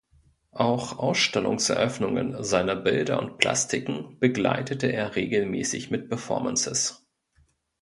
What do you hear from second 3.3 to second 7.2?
Plastiken begleitete er regelmäßig mit Performances.